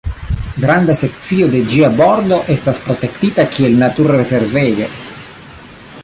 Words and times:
Granda 0.61 0.93
sekcio 1.01 1.49
de 1.55 1.59
ĝia 1.73 1.89
bordo 1.99 2.39
estas 2.55 2.79
protektita 2.85 3.45
kiel 3.57 3.77
naturrezervejo. 3.83 4.89